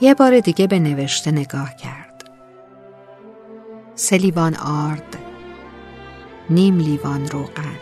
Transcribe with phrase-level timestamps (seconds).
[0.00, 2.30] یه بار دیگه به نوشته نگاه کرد.
[3.94, 5.16] سلیوان آرد
[6.50, 7.76] نیم لیوان روغن.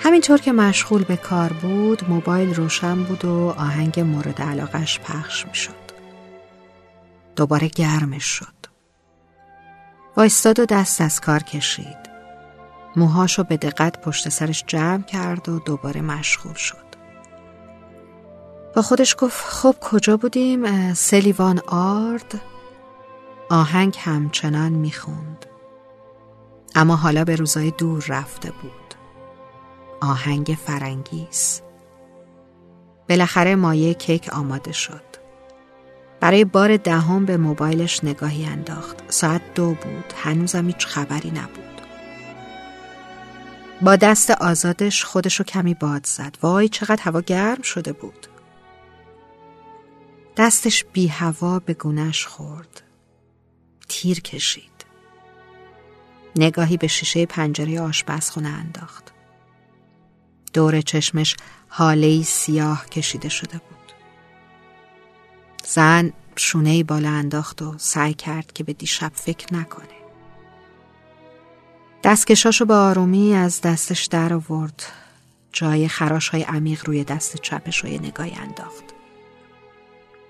[0.00, 5.54] همینطور که مشغول به کار بود موبایل روشن بود و آهنگ مورد علاقش پخش می
[5.54, 5.86] شد
[7.36, 8.46] دوباره گرمش شد.
[10.16, 12.06] وایستاد و دست از کار کشید.
[12.96, 16.85] موهاشو به دقت پشت سرش جمع کرد و دوباره مشغول شد.
[18.76, 22.40] با خودش گفت خب کجا بودیم؟ سلیوان آرد.
[23.50, 25.46] آهنگ همچنان می‌خوند.
[26.74, 28.94] اما حالا به روزای دور رفته بود.
[30.00, 31.62] آهنگ فرنگیز
[33.08, 35.02] بالاخره مایه کیک آماده شد.
[36.20, 38.96] برای بار دهم به موبایلش نگاهی انداخت.
[39.08, 40.12] ساعت دو بود.
[40.16, 41.80] هنوزم هیچ خبری نبود.
[43.82, 46.36] با دست آزادش خودشو کمی باد زد.
[46.42, 48.26] وای چقدر هوا گرم شده بود.
[50.36, 52.82] دستش بی هوا به گونش خورد.
[53.88, 54.86] تیر کشید.
[56.36, 59.12] نگاهی به شیشه پنجره آشپزخونه انداخت.
[60.52, 61.36] دور چشمش
[61.68, 63.92] حاله سیاه کشیده شده بود.
[65.64, 69.86] زن شونه بالا انداخت و سعی کرد که به دیشب فکر نکنه.
[72.04, 74.82] دستکشاشو به آرومی از دستش در آورد.
[75.52, 78.95] جای خراش های عمیق روی دست چپش روی نگاهی انداخت.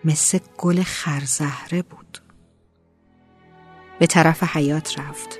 [0.06, 2.18] مثل گل خرزهره بود.
[3.98, 5.38] به طرف حیات رفت.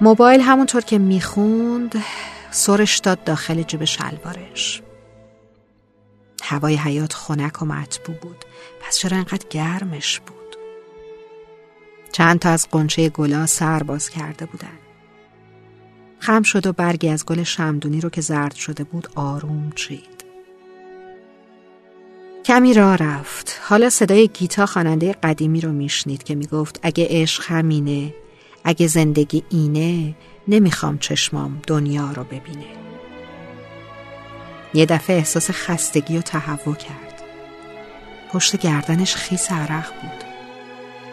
[0.00, 2.04] موبایل همونطور که می‌خوند
[2.50, 4.82] سرش داد داخل جیب شلوارش.
[6.42, 8.44] هوای حیات خنک و مطبوع بود.
[8.80, 10.56] پس چرا انقدر گرمش بود؟
[12.12, 14.78] چند تا از قنچه گلا سر باز کرده بودن.
[16.18, 20.17] خم شد و برگی از گل شمدونی رو که زرد شده بود آروم چید.
[22.44, 23.60] کمی راه رفت.
[23.62, 28.14] حالا صدای گیتا خواننده قدیمی رو میشنید که می‌گفت اگه عشق همینه
[28.64, 30.14] اگه زندگی اینه
[30.48, 32.66] نمی‌خوام چشمام دنیا رو ببینه.
[34.74, 37.22] یه دفعه احساس خستگی و تهوع کرد.
[38.32, 40.24] پشت گردنش خیس عرق بود.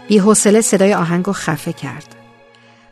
[0.07, 2.15] بی حوصله صدای آهنگ خفه کرد.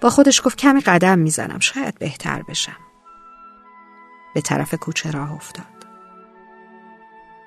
[0.01, 2.77] با خودش گفت کمی قدم می‌زنم شاید بهتر بشم.
[4.35, 5.72] به طرف کوچه راه افتاد.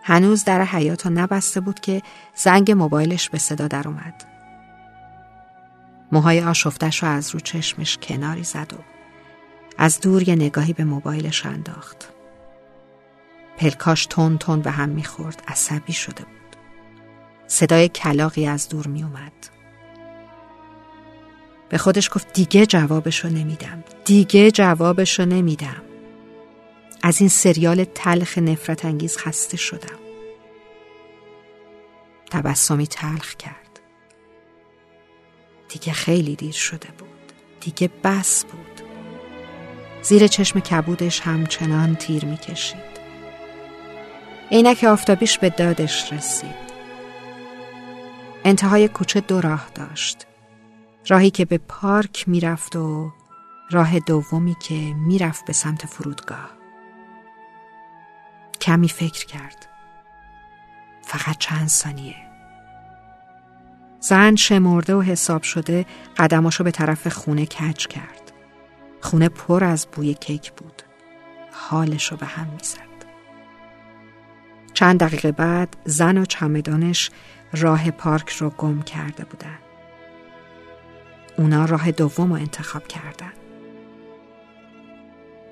[0.09, 2.03] هنوز در حیات نبسته بود که
[2.34, 4.25] زنگ موبایلش به صدا در اومد.
[6.12, 8.77] موهای آشفتش رو از رو چشمش کناری زد و
[9.78, 12.09] از دور یه نگاهی به موبایلش انداخت.
[13.56, 16.56] پلکاش تون تون به هم می‌خورد عصبی شده بود.
[17.47, 19.33] صدای کلاقی از دور میومد
[21.69, 23.84] به خودش گفت دیگه جوابشو نمیدم.
[24.05, 25.85] دیگه جوابشو نمیدم.
[27.06, 29.99] از این سریال تلخ نفرت انگیز خسته شدم.
[32.31, 33.81] تبسمی تلخ کرد.
[35.69, 37.32] دیگه خیلی دیر شده بود.
[37.61, 38.81] دیگه بس بود.
[40.03, 42.97] زیر چشم کبودش همچنان تیر می‌کشید.
[44.50, 46.67] عینک آفتابیش به دادش رسید.
[48.44, 50.26] انتهای کوچه دو راه داشت.
[51.09, 53.12] راهی که به پارک می‌رفت و
[53.70, 56.56] راه دومی که می‌رفت به سمت فرودگاه.
[58.61, 59.67] کمی فکر کرد.
[61.03, 62.17] فقط چند ثانیه.
[64.00, 65.87] زن شمرده و حساب شده
[66.17, 68.32] قدماشو به طرف خونه کج کرد.
[69.00, 70.82] خونه پر از بوی کیک بود.
[71.53, 72.81] حالشو به هم می‌زد.
[74.75, 77.11] چند دقیقه بعد زن و چمدانش
[77.52, 79.59] راه پارک رو گم کرده بودن.
[81.38, 83.32] اونا راه دوم رو انتخاب کردن.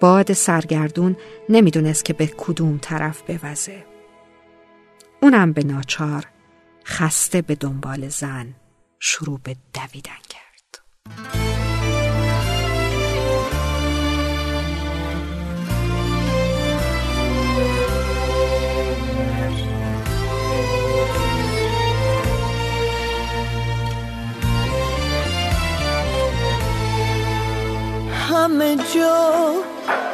[0.05, 1.17] باد سرگردون
[1.49, 3.85] نمی‌دونست که به کدوم طرف بوزه.
[5.23, 6.27] اونم به ناچار
[6.87, 8.55] خسته به دنبال زن
[8.99, 10.24] شروع به دویدن
[28.45, 29.55] همه جا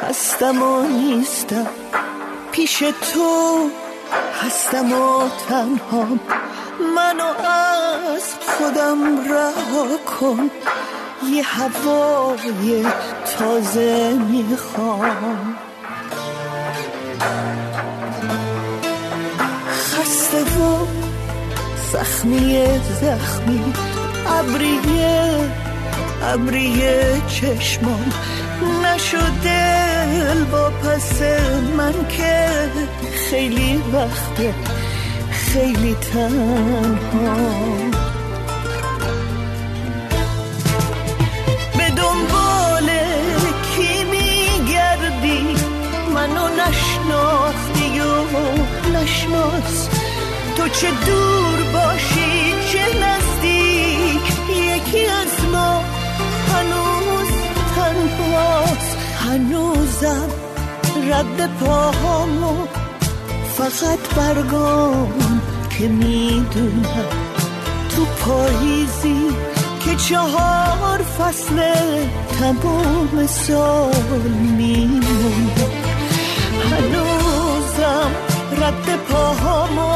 [0.09, 1.67] هستم و نیستم.
[2.51, 2.79] پیش
[3.13, 3.69] تو
[4.41, 6.07] هستم و تنها.
[6.95, 10.49] منو از خودم رها کن.
[11.29, 12.85] یه هوای
[13.37, 15.55] تازه می‌خوام.
[19.69, 20.85] خسته و
[21.93, 23.73] زخمی زخمی
[24.27, 25.60] ابریه
[26.23, 28.13] ابریه چشمام
[28.83, 29.81] نشده
[30.51, 31.21] با پس
[31.77, 32.49] من که
[33.29, 34.53] خیلی وقته
[35.31, 37.35] خیلی تنها.
[41.77, 42.89] به دنبال
[43.75, 45.55] کی میگردی؟
[46.15, 48.23] منو نشناختی و
[48.97, 49.89] نشناس.
[50.57, 52.20] تو چه دور باشی؟
[61.11, 62.65] رد پاهامو
[63.57, 67.11] فقط برگام که می‌دونم.
[67.95, 69.27] تو پاییزی
[69.85, 71.73] که چهار فصل
[72.39, 75.71] تمام سال میمونم
[76.71, 78.11] هنوزم
[78.61, 79.91] رد پاهامو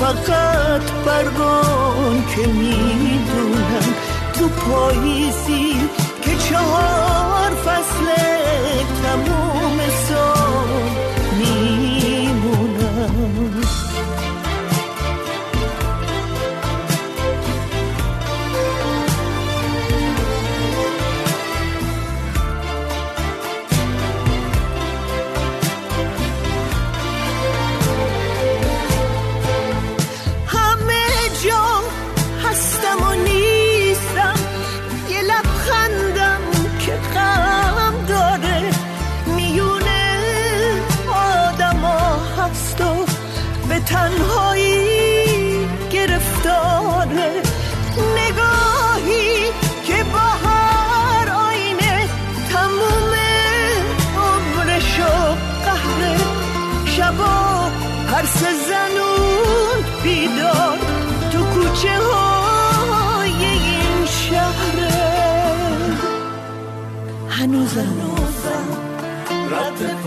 [0.00, 3.94] فقط برگام که می‌دونم.
[4.38, 5.88] تو پاییزی
[6.22, 8.27] که چهار فصل
[58.26, 60.78] سه زنون بیدار
[61.32, 65.08] تو کوچه های این شهره.
[67.28, 67.96] هنوزم.
[69.50, 69.98] رد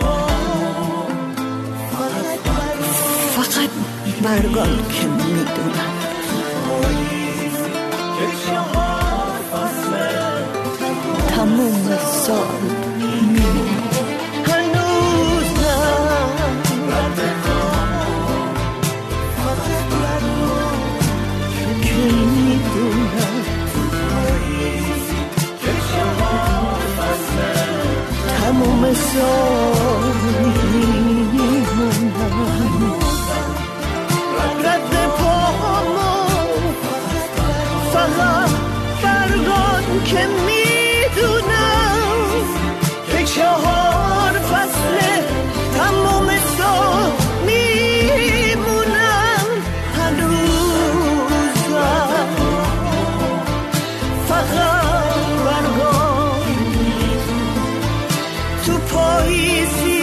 [3.36, 3.70] فقط
[4.24, 6.01] برگان که می‌دونم.
[58.64, 60.01] to poison.